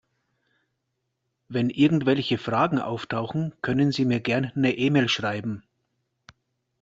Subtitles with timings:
[1.47, 5.61] Wenn irgendwelche Fragen auftauchen, können Sie mir gern 'ne E-Mail schreiben.